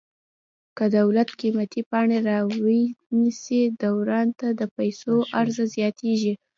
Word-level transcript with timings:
که 0.77 0.85
دولت 0.97 1.29
قیمتي 1.39 1.81
پاڼې 1.89 2.19
را 2.29 2.39
ونیسي 2.63 3.61
دوران 3.81 4.27
ته 4.39 4.47
د 4.59 4.61
پیسو 4.75 5.13
عرضه 5.39 5.63
زیاتیږي. 5.75 6.33